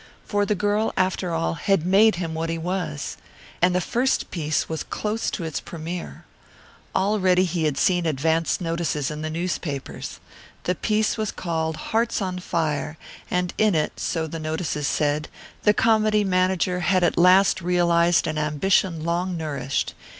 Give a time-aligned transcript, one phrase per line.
[0.25, 3.17] For the girl, after all, had made him what he was.
[3.61, 6.25] And the first piece was close to its premiere.
[6.95, 10.19] Already he had seen advance notices in the newspapers.
[10.63, 12.97] The piece was called Hearts On Fire,
[13.29, 15.29] and in it, so the notices said,
[15.61, 19.93] the comedy manager had at last realized an ambition long nourished.